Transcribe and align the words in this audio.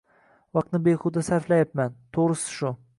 Vaqtimni 0.59 0.87
behuda 0.89 1.25
sarflayapman. 1.29 1.97
Toʻgʻrisi 2.19 2.59
shu. 2.61 2.77